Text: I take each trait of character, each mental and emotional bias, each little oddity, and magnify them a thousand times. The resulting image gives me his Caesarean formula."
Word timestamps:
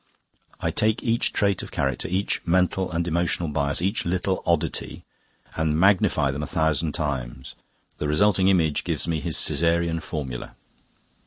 I 0.59 0.71
take 0.71 1.03
each 1.03 1.31
trait 1.31 1.61
of 1.61 1.69
character, 1.69 2.07
each 2.07 2.41
mental 2.43 2.91
and 2.91 3.07
emotional 3.07 3.49
bias, 3.49 3.83
each 3.83 4.03
little 4.03 4.41
oddity, 4.47 5.03
and 5.55 5.79
magnify 5.79 6.31
them 6.31 6.41
a 6.41 6.47
thousand 6.47 6.93
times. 6.93 7.53
The 7.99 8.07
resulting 8.07 8.47
image 8.47 8.83
gives 8.83 9.07
me 9.07 9.19
his 9.19 9.37
Caesarean 9.47 9.99
formula." 9.99 10.55